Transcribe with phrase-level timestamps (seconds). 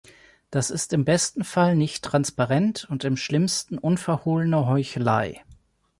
[0.49, 5.41] Das ist im besten Fall nicht transparent und im schlimmsten unverhohlene Heuchelei.